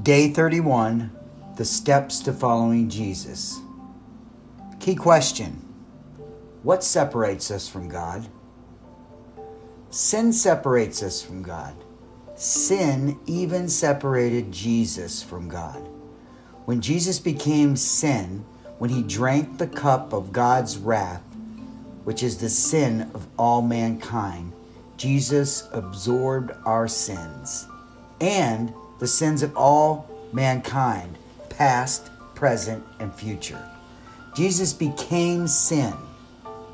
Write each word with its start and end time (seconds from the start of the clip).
Day 0.00 0.30
31 0.30 1.12
The 1.56 1.66
Steps 1.66 2.20
to 2.20 2.32
Following 2.32 2.88
Jesus. 2.88 3.60
Key 4.80 4.96
question 4.96 5.62
What 6.62 6.82
separates 6.82 7.50
us 7.50 7.68
from 7.68 7.88
God? 7.88 8.26
Sin 9.90 10.32
separates 10.32 11.02
us 11.02 11.22
from 11.22 11.42
God. 11.42 11.74
Sin 12.34 13.20
even 13.26 13.68
separated 13.68 14.50
Jesus 14.50 15.22
from 15.22 15.48
God. 15.48 15.86
When 16.64 16.80
Jesus 16.80 17.20
became 17.20 17.76
sin, 17.76 18.44
when 18.78 18.90
he 18.90 19.02
drank 19.02 19.58
the 19.58 19.68
cup 19.68 20.14
of 20.14 20.32
God's 20.32 20.78
wrath, 20.78 21.22
which 22.04 22.22
is 22.22 22.38
the 22.38 22.48
sin 22.48 23.10
of 23.14 23.28
all 23.38 23.60
mankind, 23.60 24.52
Jesus 24.96 25.68
absorbed 25.70 26.50
our 26.64 26.88
sins 26.88 27.68
and 28.20 28.72
the 29.02 29.08
sins 29.08 29.42
of 29.42 29.56
all 29.56 30.08
mankind, 30.32 31.18
past, 31.48 32.08
present, 32.36 32.84
and 33.00 33.12
future. 33.12 33.60
Jesus 34.32 34.72
became 34.72 35.48
sin. 35.48 35.92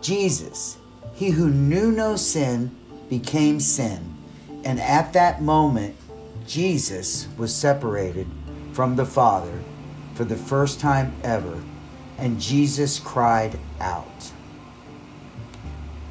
Jesus, 0.02 0.77
he 1.14 1.30
who 1.30 1.48
knew 1.48 1.91
no 1.91 2.16
sin, 2.16 2.70
became 3.09 3.59
sin. 3.59 4.14
And 4.62 4.78
at 4.78 5.14
that 5.14 5.41
moment, 5.41 5.96
Jesus 6.46 7.28
was 7.38 7.55
separated 7.55 8.27
from 8.74 8.95
the 8.95 9.06
Father 9.06 9.62
for 10.12 10.27
the 10.27 10.36
first 10.36 10.80
time 10.80 11.14
ever, 11.24 11.58
and 12.19 12.38
Jesus 12.38 13.00
cried 13.00 13.58
out. 13.80 14.33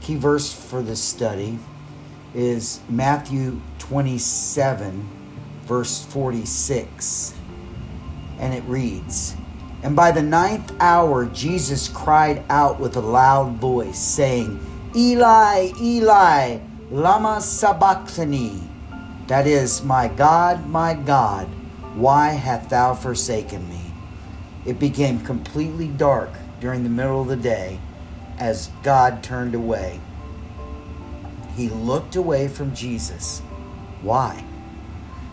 Key 0.02 0.16
verse 0.16 0.52
for 0.52 0.82
this 0.82 1.00
study 1.00 1.60
is 2.34 2.80
Matthew 2.90 3.62
27 3.78 5.17
verse 5.68 6.06
46. 6.06 7.36
And 8.40 8.54
it 8.54 8.64
reads 8.64 9.36
And 9.84 9.96
by 9.96 10.12
the 10.12 10.22
ninth 10.22 10.74
hour, 10.80 11.26
Jesus 11.26 11.88
cried 11.88 12.44
out 12.50 12.80
with 12.80 12.96
a 12.96 13.02
loud 13.02 13.58
voice, 13.58 14.00
saying, 14.00 14.60
Eli, 14.96 15.72
Eli, 15.80 16.60
Lama 16.90 17.42
Sabachthani. 17.42 18.62
That 19.28 19.46
is, 19.46 19.84
My 19.84 20.08
God, 20.08 20.68
my 20.68 20.94
God, 20.94 21.48
why 21.96 22.30
hast 22.30 22.70
thou 22.70 22.94
forsaken 22.94 23.68
me? 23.70 23.82
It 24.66 24.80
became 24.80 25.20
completely 25.20 25.88
dark 25.88 26.30
during 26.60 26.84
the 26.84 26.90
middle 26.90 27.22
of 27.22 27.28
the 27.28 27.36
day 27.36 27.80
as 28.40 28.70
God 28.84 29.24
turned 29.24 29.56
away. 29.56 30.00
He 31.56 31.70
looked 31.70 32.16
away 32.16 32.48
from 32.48 32.76
Jesus. 32.76 33.40
Why? 34.02 34.44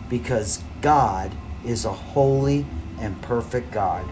Because 0.09 0.63
God 0.81 1.33
is 1.65 1.85
a 1.85 1.93
holy 1.93 2.67
and 3.01 3.21
perfect 3.23 3.73
God, 3.73 4.05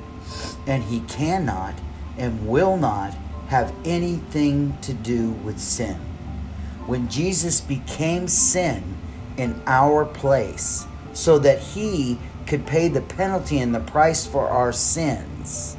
and 0.66 0.82
He 0.82 1.00
cannot 1.00 1.74
and 2.18 2.48
will 2.48 2.76
not 2.76 3.14
have 3.48 3.72
anything 3.84 4.76
to 4.80 4.94
do 4.94 5.30
with 5.30 5.58
sin. 5.58 5.96
When 6.86 7.08
Jesus 7.08 7.60
became 7.60 8.26
sin 8.26 8.82
in 9.36 9.60
our 9.66 10.04
place, 10.04 10.86
so 11.12 11.38
that 11.38 11.58
He 11.58 12.18
could 12.46 12.66
pay 12.66 12.88
the 12.88 13.02
penalty 13.02 13.58
and 13.58 13.74
the 13.74 13.80
price 13.80 14.27
for 14.27 14.48
our 14.48 14.72
sins, 14.72 15.77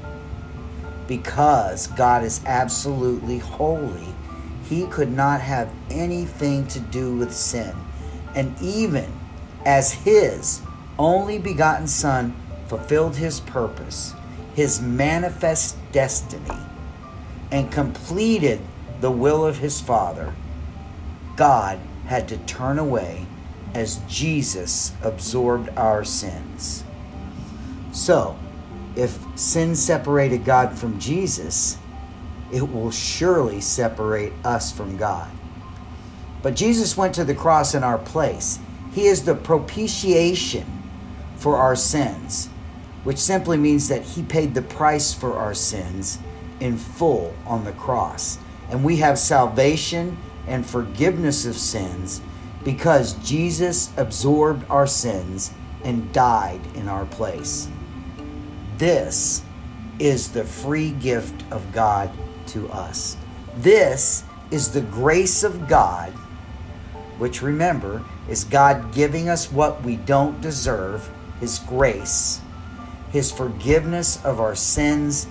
because 1.08 1.88
God 1.88 2.24
is 2.24 2.42
absolutely 2.46 3.40
holy, 3.40 4.08
He 4.70 4.88
could 4.88 5.12
not 5.12 5.42
have 5.42 5.70
anything 5.90 6.68
to 6.68 6.80
do 6.80 7.16
with 7.18 7.34
sin. 7.34 7.76
And 8.36 8.56
even 8.62 9.12
as 9.66 9.94
his 9.94 10.62
only 10.98 11.40
begotten 11.40 11.88
Son 11.88 12.36
fulfilled 12.68 13.16
his 13.16 13.40
purpose, 13.40 14.14
his 14.56 14.82
manifest 14.82 15.78
destiny, 15.92 16.58
and 17.52 17.72
completed 17.72 18.62
the 19.02 19.12
will 19.12 19.46
of 19.46 19.58
his 19.58 19.82
Father, 19.82 20.34
God 21.36 21.80
had 22.06 22.28
to 22.30 22.38
turn 22.38 22.80
away 22.80 23.26
as 23.74 24.00
Jesus 24.08 24.94
absorbed 25.02 25.70
our 25.78 26.04
sins. 26.04 26.84
So, 27.92 28.38
if 28.96 29.18
sin 29.36 29.76
separated 29.76 30.46
God 30.46 30.78
from 30.78 31.00
Jesus, 31.00 31.78
it 32.52 32.62
will 32.62 32.92
surely 32.92 33.62
separate 33.62 34.34
us 34.44 34.72
from 34.72 34.98
God. 34.98 35.30
But 36.44 36.56
Jesus 36.56 36.96
went 36.96 37.16
to 37.16 37.24
the 37.24 37.34
cross 37.34 37.74
in 37.74 37.84
our 37.84 37.98
place. 37.98 38.60
He 38.94 39.08
is 39.08 39.24
the 39.24 39.36
propitiation 39.36 40.66
for 41.38 41.58
our 41.58 41.76
sins, 41.76 42.50
which 43.04 43.18
simply 43.18 43.58
means 43.58 43.88
that 43.88 44.04
He 44.04 44.24
paid 44.24 44.54
the 44.54 44.62
price 44.62 45.14
for 45.14 45.34
our 45.34 45.54
sins 45.54 46.20
in 46.60 46.78
full 46.78 47.34
on 47.46 47.64
the 47.64 47.72
cross. 47.74 48.38
And 48.70 48.84
we 48.84 48.98
have 48.98 49.18
salvation 49.18 50.18
and 50.48 50.66
forgiveness 50.66 51.46
of 51.46 51.56
sins 51.58 52.22
because 52.64 53.14
Jesus 53.28 53.92
absorbed 53.98 54.70
our 54.70 54.88
sins 54.88 55.52
and 55.84 56.12
died 56.14 56.62
in 56.76 56.88
our 56.88 57.06
place. 57.06 57.68
This 58.78 59.44
is 60.00 60.30
the 60.30 60.44
free 60.44 60.92
gift 60.92 61.44
of 61.52 61.72
God 61.74 62.12
to 62.48 62.70
us. 62.70 63.18
This 63.58 64.24
is 64.52 64.72
the 64.72 64.82
grace 64.82 65.44
of 65.44 65.68
God 65.68 66.12
which 67.18 67.42
remember 67.42 68.04
is 68.28 68.44
God 68.44 68.94
giving 68.94 69.30
us 69.30 69.52
what 69.52 69.84
we 69.84 69.98
don't 69.98 70.40
deserve, 70.42 71.10
His 71.40 71.60
grace, 71.60 72.42
His 73.12 73.32
forgiveness 73.32 74.24
of 74.24 74.40
our 74.40 74.56
sins 74.56 75.28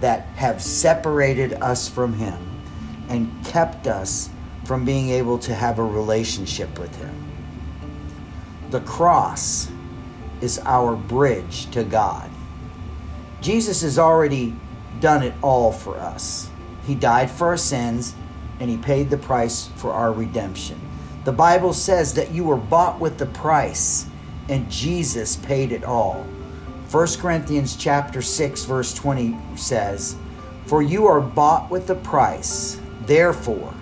that 0.00 0.26
have 0.36 0.62
separated 0.62 1.54
us 1.54 1.88
from 1.88 2.12
Him 2.12 2.62
and 3.08 3.44
kept 3.44 3.86
us 3.86 4.30
from 4.64 4.84
being 4.84 5.10
able 5.10 5.38
to 5.38 5.54
have 5.54 5.78
a 5.78 5.84
relationship 5.84 6.78
with 6.78 6.94
Him. 6.96 7.24
The 8.70 8.80
cross 8.80 9.70
is 10.40 10.60
our 10.64 10.94
bridge 10.94 11.70
to 11.70 11.82
God. 11.84 12.30
Jesus 13.40 13.82
has 13.82 13.98
already 13.98 14.54
done 15.00 15.22
it 15.22 15.34
all 15.42 15.72
for 15.72 15.96
us. 15.96 16.50
He 16.84 16.94
died 16.94 17.30
for 17.30 17.48
our 17.48 17.56
sins 17.56 18.14
and 18.60 18.70
He 18.70 18.76
paid 18.76 19.10
the 19.10 19.16
price 19.16 19.68
for 19.76 19.92
our 19.92 20.12
redemption. 20.12 20.87
The 21.24 21.32
Bible 21.32 21.72
says 21.72 22.14
that 22.14 22.30
you 22.32 22.44
were 22.44 22.56
bought 22.56 23.00
with 23.00 23.18
the 23.18 23.26
price 23.26 24.06
and 24.48 24.70
Jesus 24.70 25.36
paid 25.36 25.72
it 25.72 25.84
all. 25.84 26.24
1 26.90 27.06
Corinthians 27.20 27.76
chapter 27.76 28.22
6 28.22 28.64
verse 28.64 28.94
20 28.94 29.36
says, 29.56 30.16
"For 30.64 30.80
you 30.80 31.06
are 31.06 31.20
bought 31.20 31.70
with 31.70 31.90
a 31.90 31.94
price. 31.94 32.78
Therefore, 33.04 33.74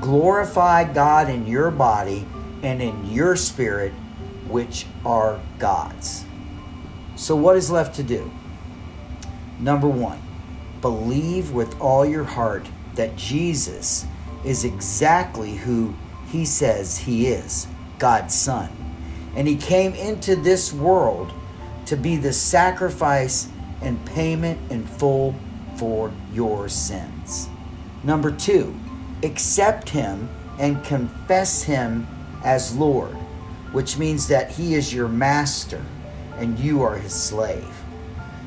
glorify 0.00 0.84
God 0.84 1.28
in 1.28 1.46
your 1.46 1.70
body 1.70 2.26
and 2.62 2.80
in 2.80 3.10
your 3.10 3.34
spirit, 3.34 3.92
which 4.48 4.86
are 5.04 5.38
God's." 5.58 6.24
So 7.16 7.34
what 7.34 7.56
is 7.56 7.70
left 7.70 7.96
to 7.96 8.02
do? 8.02 8.30
Number 9.58 9.88
1, 9.88 10.18
believe 10.80 11.50
with 11.50 11.80
all 11.80 12.04
your 12.04 12.24
heart 12.24 12.68
that 12.94 13.16
Jesus 13.16 14.04
is 14.44 14.64
exactly 14.64 15.56
who 15.56 15.94
he 16.30 16.44
says 16.44 16.98
he 16.98 17.28
is 17.28 17.66
God's 17.98 18.34
Son. 18.34 18.70
And 19.34 19.46
he 19.46 19.56
came 19.56 19.94
into 19.94 20.36
this 20.36 20.72
world 20.72 21.32
to 21.86 21.96
be 21.96 22.16
the 22.16 22.32
sacrifice 22.32 23.48
and 23.80 24.04
payment 24.06 24.70
in 24.70 24.86
full 24.86 25.34
for 25.76 26.12
your 26.32 26.68
sins. 26.68 27.48
Number 28.02 28.30
two, 28.30 28.74
accept 29.22 29.90
him 29.90 30.28
and 30.58 30.82
confess 30.84 31.62
him 31.62 32.06
as 32.44 32.76
Lord, 32.76 33.14
which 33.72 33.98
means 33.98 34.28
that 34.28 34.50
he 34.50 34.74
is 34.74 34.92
your 34.92 35.08
master 35.08 35.84
and 36.38 36.58
you 36.58 36.82
are 36.82 36.96
his 36.96 37.12
slave. 37.12 37.74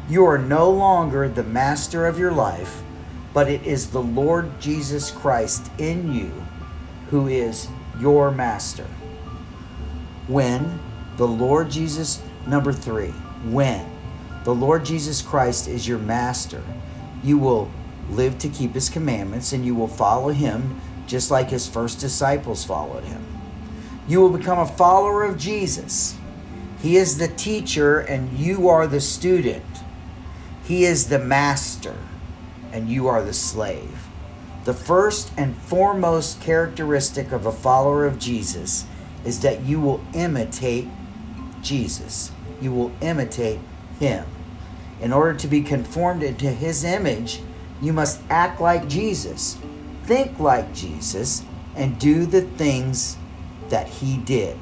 You 0.09 0.25
are 0.25 0.37
no 0.37 0.71
longer 0.71 1.29
the 1.29 1.43
master 1.43 2.07
of 2.07 2.17
your 2.17 2.31
life, 2.31 2.81
but 3.33 3.49
it 3.49 3.63
is 3.63 3.91
the 3.91 4.01
Lord 4.01 4.59
Jesus 4.59 5.11
Christ 5.11 5.71
in 5.77 6.11
you 6.11 6.31
who 7.09 7.27
is 7.27 7.67
your 7.99 8.31
master. 8.31 8.85
When 10.27 10.79
the 11.17 11.27
Lord 11.27 11.69
Jesus, 11.69 12.21
number 12.47 12.71
three, 12.71 13.09
when 13.45 13.85
the 14.43 14.53
Lord 14.53 14.85
Jesus 14.85 15.21
Christ 15.21 15.67
is 15.67 15.87
your 15.87 15.99
master, 15.99 16.63
you 17.23 17.37
will 17.37 17.71
live 18.09 18.37
to 18.39 18.49
keep 18.49 18.73
his 18.73 18.89
commandments 18.89 19.53
and 19.53 19.65
you 19.65 19.75
will 19.75 19.87
follow 19.87 20.29
him 20.29 20.79
just 21.07 21.31
like 21.31 21.49
his 21.49 21.67
first 21.67 21.99
disciples 21.99 22.63
followed 22.63 23.03
him. 23.03 23.25
You 24.07 24.21
will 24.21 24.37
become 24.37 24.59
a 24.59 24.65
follower 24.65 25.23
of 25.23 25.37
Jesus. 25.37 26.15
He 26.81 26.97
is 26.97 27.17
the 27.17 27.27
teacher 27.27 27.99
and 27.99 28.37
you 28.37 28.69
are 28.69 28.87
the 28.87 29.01
student. 29.01 29.65
He 30.63 30.85
is 30.85 31.09
the 31.09 31.19
master 31.19 31.95
and 32.71 32.89
you 32.89 33.07
are 33.07 33.23
the 33.23 33.33
slave. 33.33 34.08
The 34.69 34.75
first 34.75 35.31
and 35.35 35.57
foremost 35.57 36.41
characteristic 36.41 37.31
of 37.31 37.47
a 37.47 37.51
follower 37.51 38.05
of 38.05 38.19
Jesus 38.19 38.85
is 39.25 39.39
that 39.39 39.63
you 39.63 39.81
will 39.81 39.99
imitate 40.13 40.87
Jesus. 41.63 42.31
you 42.61 42.71
will 42.71 42.91
imitate 43.01 43.59
him. 43.99 44.27
In 45.01 45.11
order 45.11 45.33
to 45.39 45.47
be 45.47 45.61
conformed 45.61 46.21
into 46.21 46.51
his 46.51 46.83
image, 46.83 47.41
you 47.81 47.93
must 47.93 48.21
act 48.29 48.61
like 48.61 48.87
Jesus, 48.87 49.57
think 50.03 50.39
like 50.39 50.71
Jesus, 50.71 51.43
and 51.75 51.97
do 51.97 52.27
the 52.27 52.41
things 52.43 53.17
that 53.69 53.87
he 53.87 54.17
did. 54.17 54.55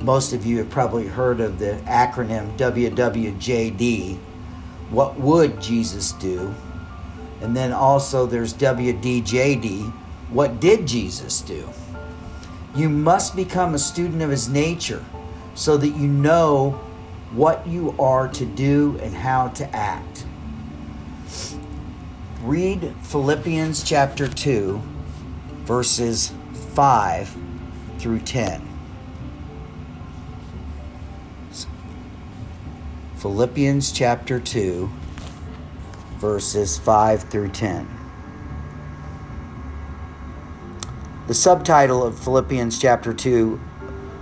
Most 0.00 0.32
of 0.32 0.46
you 0.46 0.58
have 0.58 0.70
probably 0.70 1.08
heard 1.08 1.40
of 1.40 1.58
the 1.58 1.72
acronym 1.86 2.56
WWJD. 2.56 4.16
What 4.90 5.18
would 5.18 5.60
Jesus 5.60 6.12
do? 6.12 6.54
And 7.40 7.56
then 7.56 7.72
also 7.72 8.26
there's 8.26 8.54
WDJD. 8.54 9.90
What 10.30 10.60
did 10.60 10.86
Jesus 10.86 11.40
do? 11.40 11.68
You 12.74 12.88
must 12.88 13.34
become 13.34 13.74
a 13.74 13.78
student 13.78 14.22
of 14.22 14.30
his 14.30 14.48
nature 14.48 15.04
so 15.54 15.76
that 15.76 15.88
you 15.88 16.06
know 16.06 16.80
what 17.32 17.66
you 17.66 17.94
are 17.98 18.28
to 18.28 18.44
do 18.44 18.98
and 19.02 19.14
how 19.14 19.48
to 19.48 19.76
act. 19.76 20.24
Read 22.42 22.94
Philippians 23.02 23.82
chapter 23.82 24.26
2, 24.26 24.80
verses 25.64 26.32
5 26.74 27.36
through 27.98 28.20
10. 28.20 28.66
Philippians 33.16 33.92
chapter 33.92 34.40
2, 34.40 34.90
verses 36.20 36.78
5 36.78 37.22
through 37.24 37.48
10. 37.48 37.88
The 41.26 41.34
subtitle 41.34 42.04
of 42.04 42.18
Philippians 42.18 42.78
chapter 42.78 43.14
2 43.14 43.58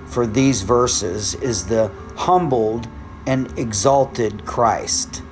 for 0.07 0.27
these 0.27 0.63
verses 0.63 1.35
is 1.35 1.67
the 1.67 1.91
humbled 2.17 2.89
and 3.27 3.57
exalted 3.59 4.45
Christ. 4.47 5.23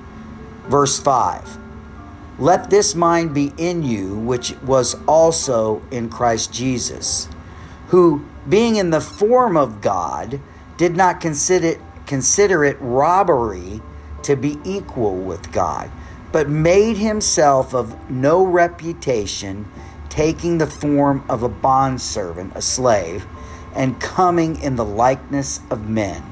Verse 0.67 0.99
5 0.99 1.57
Let 2.37 2.69
this 2.69 2.93
mind 2.95 3.33
be 3.33 3.53
in 3.57 3.83
you, 3.83 4.17
which 4.17 4.55
was 4.61 4.95
also 5.07 5.81
in 5.89 6.09
Christ 6.09 6.53
Jesus, 6.53 7.29
who, 7.87 8.25
being 8.47 8.75
in 8.75 8.89
the 8.89 9.01
form 9.01 9.55
of 9.55 9.81
God, 9.81 10.39
did 10.77 10.95
not 10.95 11.21
consider, 11.21 11.79
consider 12.05 12.63
it 12.63 12.77
robbery 12.79 13.81
to 14.23 14.35
be 14.35 14.59
equal 14.63 15.15
with 15.15 15.51
God, 15.51 15.89
but 16.31 16.49
made 16.49 16.97
himself 16.97 17.73
of 17.73 18.09
no 18.09 18.43
reputation, 18.43 19.69
taking 20.09 20.57
the 20.57 20.67
form 20.67 21.23
of 21.29 21.43
a 21.43 21.49
bondservant, 21.49 22.51
a 22.55 22.61
slave, 22.61 23.25
and 23.75 23.99
coming 23.99 24.59
in 24.61 24.75
the 24.75 24.85
likeness 24.85 25.61
of 25.69 25.89
men. 25.89 26.23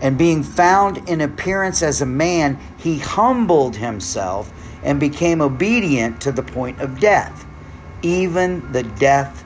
And 0.00 0.16
being 0.16 0.42
found 0.42 1.08
in 1.08 1.20
appearance 1.20 1.82
as 1.82 2.00
a 2.00 2.06
man, 2.06 2.58
he 2.76 2.98
humbled 2.98 3.76
himself 3.76 4.52
and 4.82 5.00
became 5.00 5.40
obedient 5.40 6.20
to 6.20 6.32
the 6.32 6.42
point 6.42 6.80
of 6.80 7.00
death, 7.00 7.46
even 8.02 8.70
the 8.72 8.84
death 8.84 9.44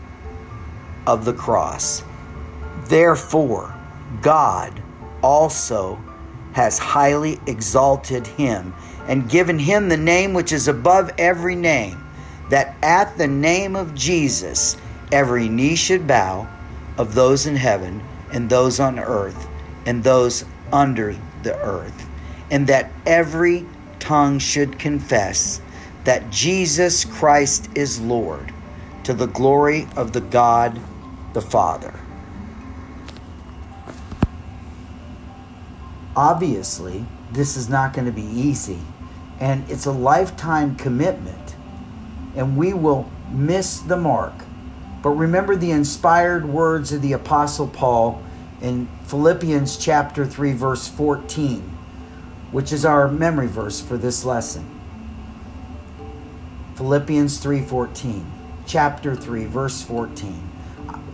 of 1.06 1.24
the 1.24 1.32
cross. 1.32 2.02
Therefore, 2.84 3.74
God 4.20 4.82
also 5.22 5.98
has 6.52 6.78
highly 6.78 7.40
exalted 7.46 8.26
him 8.26 8.74
and 9.08 9.28
given 9.28 9.58
him 9.58 9.88
the 9.88 9.96
name 9.96 10.32
which 10.32 10.52
is 10.52 10.68
above 10.68 11.10
every 11.18 11.54
name, 11.54 12.02
that 12.50 12.76
at 12.82 13.16
the 13.18 13.26
name 13.26 13.76
of 13.76 13.94
Jesus 13.94 14.76
every 15.10 15.48
knee 15.48 15.76
should 15.76 16.06
bow 16.06 16.48
of 16.98 17.14
those 17.14 17.46
in 17.46 17.56
heaven 17.56 18.02
and 18.32 18.48
those 18.48 18.80
on 18.80 18.98
earth 18.98 19.48
and 19.86 20.02
those 20.04 20.44
under 20.72 21.16
the 21.42 21.56
earth, 21.60 22.06
and 22.50 22.66
that 22.66 22.90
every 23.06 23.66
tongue 23.98 24.38
should 24.38 24.78
confess 24.78 25.60
that 26.04 26.30
Jesus 26.30 27.04
Christ 27.04 27.68
is 27.74 28.00
Lord 28.00 28.52
to 29.04 29.14
the 29.14 29.26
glory 29.26 29.86
of 29.96 30.12
the 30.12 30.20
God 30.20 30.80
the 31.32 31.42
Father. 31.42 32.01
Obviously, 36.14 37.06
this 37.32 37.56
is 37.56 37.68
not 37.68 37.94
going 37.94 38.04
to 38.04 38.12
be 38.12 38.22
easy, 38.22 38.78
and 39.40 39.68
it's 39.70 39.86
a 39.86 39.92
lifetime 39.92 40.76
commitment, 40.76 41.56
and 42.36 42.56
we 42.56 42.74
will 42.74 43.10
miss 43.30 43.78
the 43.78 43.96
mark. 43.96 44.34
But 45.02 45.10
remember 45.10 45.56
the 45.56 45.70
inspired 45.70 46.46
words 46.46 46.92
of 46.92 47.00
the 47.00 47.14
Apostle 47.14 47.66
Paul 47.66 48.22
in 48.60 48.88
Philippians 49.06 49.76
chapter 49.78 50.26
3 50.26 50.52
verse 50.52 50.86
14, 50.86 51.60
which 52.52 52.72
is 52.72 52.84
our 52.84 53.08
memory 53.08 53.48
verse 53.48 53.80
for 53.80 53.96
this 53.96 54.24
lesson. 54.24 54.68
Philippians 56.76 57.38
3:14, 57.38 58.24
chapter 58.66 59.16
3 59.16 59.46
verse 59.46 59.82
14. 59.82 60.50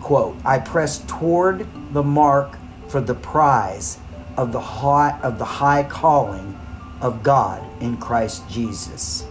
Quote, 0.01 0.37
I 0.45 0.59
press 0.59 1.03
toward 1.07 1.67
the 1.93 2.03
mark 2.03 2.59
for 2.89 3.01
the 3.01 3.15
prize 3.15 3.99
of 4.39 4.53
the 4.53 4.61
high 4.61 5.19
of 5.21 5.39
the 5.39 5.45
high 5.45 5.83
calling 5.83 6.59
of 7.03 7.23
God 7.23 7.63
in 7.83 7.99
Christ 7.99 8.49
Jesus. 8.49 9.27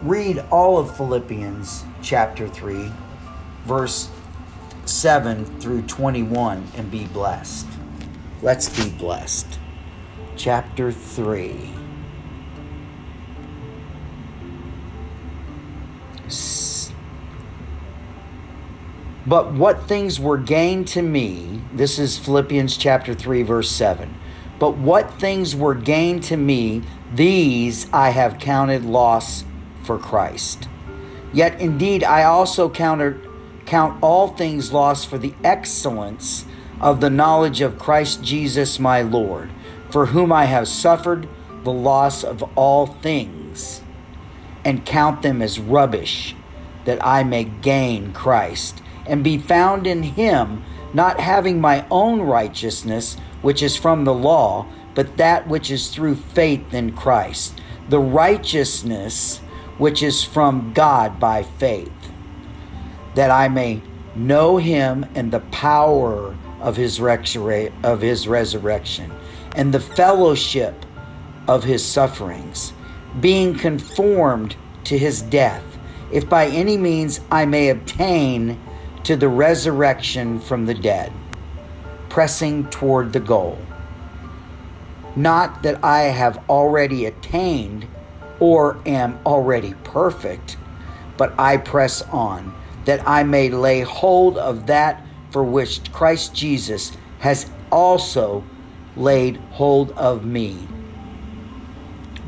Read 0.00 0.42
all 0.50 0.78
of 0.78 0.96
Philippians 0.96 1.84
chapter 2.02 2.48
3 2.48 2.90
verse 3.64 4.10
7 4.84 5.44
through 5.60 5.82
21 5.82 6.66
and 6.76 6.90
be 6.90 7.06
blessed. 7.06 7.66
Let's 8.42 8.68
be 8.68 8.90
blessed. 8.90 9.58
Chapter 10.36 10.90
3. 10.90 11.81
But 19.26 19.52
what 19.52 19.86
things 19.86 20.18
were 20.18 20.38
gained 20.38 20.88
to 20.88 21.02
me, 21.02 21.62
this 21.72 21.98
is 21.98 22.18
Philippians 22.18 22.76
chapter 22.76 23.14
3, 23.14 23.42
verse 23.42 23.70
7. 23.70 24.12
But 24.58 24.76
what 24.76 25.14
things 25.14 25.54
were 25.54 25.74
gained 25.74 26.24
to 26.24 26.36
me, 26.36 26.82
these 27.14 27.86
I 27.92 28.10
have 28.10 28.38
counted 28.40 28.84
loss 28.84 29.44
for 29.84 29.98
Christ. 29.98 30.68
Yet 31.32 31.60
indeed 31.60 32.04
I 32.04 32.24
also 32.24 32.68
counted 32.68 33.28
count 33.64 34.02
all 34.02 34.28
things 34.28 34.72
lost 34.72 35.08
for 35.08 35.18
the 35.18 35.34
excellence 35.44 36.44
of 36.80 37.00
the 37.00 37.10
knowledge 37.10 37.60
of 37.60 37.78
Christ 37.78 38.22
Jesus 38.24 38.80
my 38.80 39.02
Lord, 39.02 39.50
for 39.88 40.06
whom 40.06 40.32
I 40.32 40.46
have 40.46 40.66
suffered 40.66 41.28
the 41.62 41.72
loss 41.72 42.24
of 42.24 42.42
all 42.56 42.86
things, 42.86 43.82
and 44.64 44.84
count 44.84 45.22
them 45.22 45.40
as 45.40 45.60
rubbish, 45.60 46.34
that 46.84 47.04
I 47.06 47.22
may 47.22 47.44
gain 47.44 48.12
Christ, 48.12 48.81
and 49.06 49.24
be 49.24 49.38
found 49.38 49.86
in 49.86 50.02
him, 50.02 50.62
not 50.94 51.20
having 51.20 51.60
my 51.60 51.86
own 51.90 52.20
righteousness, 52.20 53.16
which 53.40 53.62
is 53.62 53.76
from 53.76 54.04
the 54.04 54.14
law, 54.14 54.66
but 54.94 55.16
that 55.16 55.48
which 55.48 55.70
is 55.70 55.88
through 55.88 56.14
faith 56.14 56.74
in 56.74 56.92
Christ, 56.92 57.60
the 57.88 58.00
righteousness 58.00 59.38
which 59.78 60.02
is 60.02 60.22
from 60.22 60.72
God 60.72 61.18
by 61.18 61.42
faith 61.42 61.90
that 63.14 63.30
I 63.30 63.48
may 63.48 63.82
know 64.14 64.56
him 64.56 65.06
and 65.14 65.30
the 65.30 65.40
power 65.40 66.36
of 66.60 66.76
his, 66.76 66.98
resur- 66.98 67.72
of 67.82 68.00
his 68.00 68.28
resurrection 68.28 69.10
and 69.54 69.72
the 69.72 69.80
fellowship 69.80 70.86
of 71.48 71.64
his 71.64 71.84
sufferings, 71.84 72.72
being 73.20 73.54
conformed 73.54 74.56
to 74.84 74.96
his 74.96 75.22
death, 75.22 75.64
if 76.10 76.28
by 76.28 76.46
any 76.46 76.76
means 76.76 77.20
I 77.30 77.44
may 77.44 77.68
obtain 77.68 78.58
to 79.04 79.16
the 79.16 79.28
resurrection 79.28 80.40
from 80.40 80.66
the 80.66 80.74
dead, 80.74 81.12
pressing 82.08 82.68
toward 82.70 83.12
the 83.12 83.20
goal. 83.20 83.58
Not 85.16 85.62
that 85.62 85.84
I 85.84 86.02
have 86.02 86.42
already 86.48 87.06
attained 87.06 87.86
or 88.40 88.78
am 88.86 89.18
already 89.26 89.74
perfect, 89.84 90.56
but 91.16 91.34
I 91.38 91.56
press 91.56 92.02
on 92.02 92.54
that 92.84 93.06
I 93.06 93.22
may 93.22 93.50
lay 93.50 93.80
hold 93.82 94.38
of 94.38 94.66
that 94.66 95.04
for 95.30 95.44
which 95.44 95.92
Christ 95.92 96.34
Jesus 96.34 96.96
has 97.20 97.50
also 97.70 98.44
laid 98.96 99.36
hold 99.52 99.92
of 99.92 100.24
me. 100.24 100.56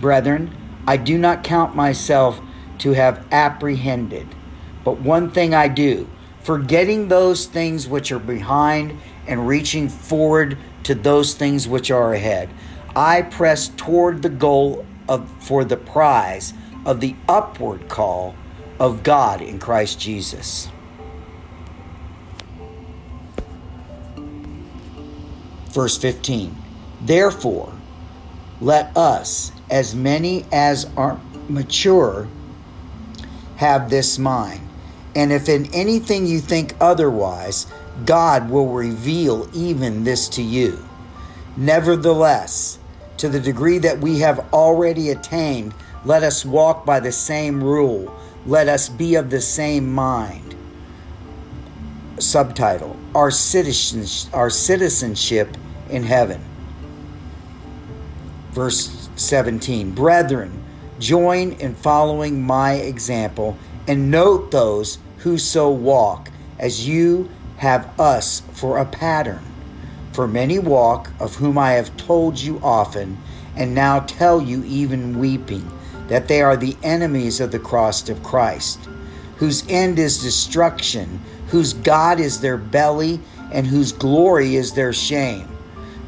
Brethren, 0.01 0.55
I 0.87 0.97
do 0.97 1.19
not 1.19 1.45
count 1.45 1.75
myself 1.75 2.41
to 2.79 2.93
have 2.93 3.27
apprehended, 3.33 4.27
but 4.85 5.01
one 5.01 5.31
thing 5.31 5.55
I 5.55 5.69
do, 5.69 6.09
forgetting 6.45 7.09
those 7.09 7.47
things 7.47 7.89
which 7.89 8.13
are 8.13 8.19
behind 8.19 8.97
and 9.27 9.49
reaching 9.49 9.89
forward 9.89 10.59
to 10.85 10.95
those 10.95 11.35
things 11.35 11.67
which 11.67 11.91
are 11.91 12.13
ahead. 12.13 12.51
I 12.95 13.23
press 13.23 13.69
toward 13.77 14.23
the 14.23 14.29
goal 14.29 14.87
of 15.09 15.29
for 15.43 15.65
the 15.65 15.77
prize 15.77 16.53
of 16.87 17.01
the 17.01 17.17
upward 17.29 17.89
call 17.89 18.35
of 18.79 19.03
God 19.03 19.41
in 19.41 19.59
Christ 19.59 19.99
Jesus. 19.99 20.69
Verse 25.71 25.97
15 25.97 26.55
Therefore, 27.01 27.73
let 28.61 28.97
us, 28.97 29.51
as 29.71 29.95
many 29.95 30.45
as 30.53 30.87
are 30.97 31.19
mature, 31.49 32.29
have 33.57 33.91
this 33.91 34.19
mind. 34.19 34.61
And 35.15 35.33
if 35.33 35.49
in 35.49 35.73
anything 35.73 36.27
you 36.27 36.41
think 36.41 36.75
otherwise, 36.81 37.67
God 38.05 38.51
will 38.51 38.69
reveal 38.73 39.49
even 39.55 40.05
this 40.05 40.29
to 40.31 40.43
you. 40.43 40.85
Nevertheless, 41.57 42.79
to 43.19 43.29
the 43.29 43.41
degree 43.41 43.79
that 43.79 44.01
we 44.01 44.19
have 44.21 44.53
already 44.53 45.11
attained, 45.11 45.73
let 46.05 46.23
us 46.23 46.45
walk 46.45 46.85
by 46.85 47.01
the 47.01 47.13
same 47.13 47.63
rule. 47.63 48.15
Let 48.45 48.69
us 48.69 48.89
be 48.89 49.15
of 49.15 49.31
the 49.31 49.41
same 49.41 49.93
mind. 49.93 50.55
Subtitle 52.19 52.97
Our 53.15 53.31
citizenship, 53.31 54.35
our 54.35 54.51
citizenship 54.51 55.57
in 55.89 56.03
heaven. 56.03 56.43
Verse 58.51 59.09
17 59.17 59.93
Brethren, 59.93 60.63
join 60.99 61.53
in 61.53 61.75
following 61.75 62.43
my 62.43 62.75
example 62.75 63.57
and 63.87 64.11
note 64.11 64.51
those 64.51 64.99
who 65.25 65.39
so 65.39 65.71
walk 65.71 66.31
as 66.59 66.87
you 66.87 67.31
have 67.57 67.99
us 67.99 68.43
for 68.53 68.77
a 68.77 68.85
pattern. 68.85 69.43
For 70.13 70.29
many 70.29 70.59
walk, 70.59 71.11
of 71.19 71.37
whom 71.37 71.57
I 71.57 71.73
have 71.73 71.97
told 71.97 72.39
you 72.39 72.61
often, 72.63 73.19
and 73.57 73.75
now 73.75 74.01
tell 74.01 74.41
you 74.41 74.63
even 74.65 75.19
weeping, 75.19 75.67
that 76.09 76.29
they 76.29 76.43
are 76.43 76.59
the 76.59 76.77
enemies 76.83 77.41
of 77.41 77.53
the 77.53 77.59
cross 77.59 78.07
of 78.11 78.23
Christ, 78.23 78.79
whose 79.37 79.65
end 79.69 79.99
is 79.99 80.23
destruction, 80.23 81.21
whose 81.49 81.73
God 81.73 82.21
is 82.21 82.41
their 82.41 82.59
belly, 82.59 83.19
and 83.51 83.67
whose 83.67 83.93
glory 83.93 84.57
is 84.57 84.75
their 84.75 84.93
shame, 84.93 85.49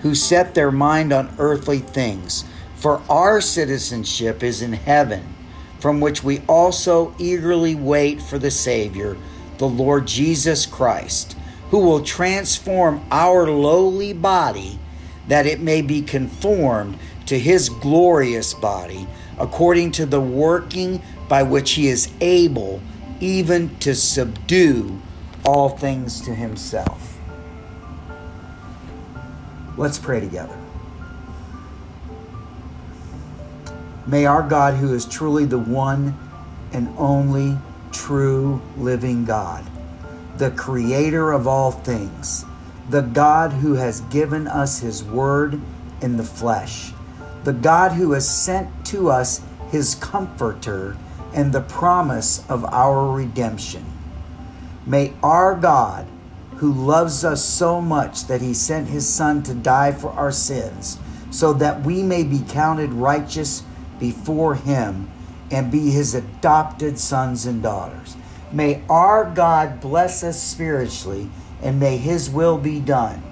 who 0.03 0.15
set 0.15 0.55
their 0.55 0.71
mind 0.71 1.15
on 1.15 1.35
earthly 1.39 1.79
things. 1.79 2.45
For 2.75 3.01
our 3.09 3.41
citizenship 3.41 4.43
is 4.43 4.61
in 4.61 4.75
heaven, 4.75 5.36
from 5.87 6.01
which 6.01 6.25
we 6.25 6.41
also 6.49 7.15
eagerly 7.17 7.77
wait 7.77 8.21
for 8.21 8.41
the 8.41 8.51
Savior, 8.51 9.17
the 9.59 9.69
Lord 9.69 10.05
Jesus 10.05 10.67
Christ 10.67 11.37
who 11.71 11.79
will 11.79 12.03
transform 12.03 13.07
our 13.13 13.49
lowly 13.49 14.13
body 14.13 14.81
that 15.29 15.47
it 15.47 15.61
may 15.61 15.83
be 15.83 16.03
conformed 16.03 16.99
to 17.27 17.39
his 17.39 17.69
glorious 17.69 18.53
body, 18.53 19.07
according 19.39 19.93
to 19.93 20.05
the 20.05 20.21
working 20.21 21.01
by 21.29 21.45
which 21.45 21.75
he 21.75 21.87
is 21.87 22.11
able 22.21 22.83
even 23.21 23.77
to 23.79 23.95
subdue 23.95 25.01
all 25.45 25.69
things 25.69 26.21
to 26.21 26.35
himself. 26.35 27.21
Let's 29.77 30.01
pray 30.01 30.19
together. 30.19 30.66
May 34.07 34.25
our 34.25 34.43
God, 34.43 34.75
who 34.75 34.95
is 34.95 35.05
truly 35.05 35.47
the 35.47 35.59
one 35.59 36.17
and 36.73 36.89
only 36.97 37.59
true 37.91 38.61
living 38.77 39.25
God, 39.25 39.65
the 40.39 40.53
creator 40.53 41.33
of 41.33 41.49
all 41.49 41.73
things, 41.73 42.45
the 42.89 43.03
God 43.03 43.53
who 43.53 43.75
has 43.75 44.03
given 44.03 44.47
us 44.47 44.79
his 44.79 45.03
word 45.03 45.61
in 46.01 46.17
the 46.17 46.23
flesh, 46.23 46.93
the 47.43 47.53
God 47.53 47.93
who 47.93 48.13
has 48.13 48.29
sent 48.29 48.69
to 48.87 49.11
us 49.11 49.41
his 49.71 49.97
comforter 49.97 50.97
and 51.35 51.53
the 51.53 51.63
promise 51.63 52.49
of 52.49 52.65
our 52.67 53.11
redemption. 53.11 53.85
May 54.87 55.15
our 55.21 55.57
God, 55.57 56.07
who 56.57 56.73
loves 56.73 57.25
us 57.25 57.45
so 57.45 57.81
much 57.81 58.27
that 58.29 58.41
he 58.41 58.55
sent 58.55 58.89
his 58.89 59.07
Son 59.07 59.43
to 59.43 59.53
die 59.53 59.91
for 59.91 60.11
our 60.13 60.31
sins, 60.31 60.99
so 61.31 61.53
that 61.55 61.83
we 61.83 62.05
may 62.05 62.23
be 62.23 62.41
counted 62.49 62.93
righteous 62.93 63.63
before 63.99 64.55
him 64.55 65.11
and 65.51 65.71
be 65.71 65.91
his 65.91 66.15
adopted 66.15 66.99
sons 66.99 67.47
and 67.47 67.63
daughters. 67.63 68.17
May 68.53 68.83
our 68.89 69.31
God 69.31 69.81
bless 69.81 70.23
us 70.23 70.43
spiritually 70.43 71.29
and 71.63 71.81
may 71.81 71.97
His 71.97 72.31
will 72.31 72.59
be 72.59 72.81
done 72.81 73.23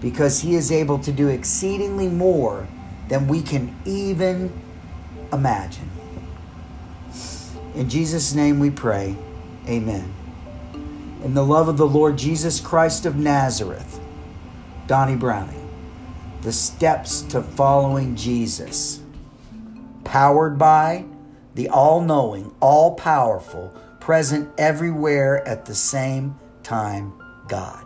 because 0.00 0.40
He 0.40 0.54
is 0.54 0.72
able 0.72 0.98
to 1.00 1.12
do 1.12 1.28
exceedingly 1.28 2.08
more 2.08 2.66
than 3.08 3.28
we 3.28 3.42
can 3.42 3.74
even 3.84 4.52
imagine. 5.32 5.90
In 7.74 7.88
Jesus' 7.88 8.34
name 8.34 8.58
we 8.58 8.70
pray. 8.70 9.16
Amen. 9.68 10.12
In 11.24 11.34
the 11.34 11.44
love 11.44 11.68
of 11.68 11.76
the 11.76 11.86
Lord 11.86 12.16
Jesus 12.16 12.60
Christ 12.60 13.04
of 13.04 13.16
Nazareth, 13.16 14.00
Donnie 14.86 15.16
Browning, 15.16 15.68
the 16.42 16.52
steps 16.52 17.22
to 17.22 17.42
following 17.42 18.14
Jesus, 18.14 19.00
powered 20.06 20.56
by 20.58 21.04
the 21.54 21.68
all 21.68 22.00
knowing, 22.00 22.54
all 22.60 22.94
powerful, 22.94 23.74
present 24.00 24.48
everywhere 24.56 25.46
at 25.46 25.66
the 25.66 25.74
same 25.74 26.38
time 26.62 27.12
God. 27.48 27.85